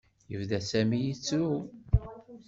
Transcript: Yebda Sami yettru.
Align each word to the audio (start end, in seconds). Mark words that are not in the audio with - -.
Yebda 0.31 0.59
Sami 0.69 0.97
yettru. 1.03 1.51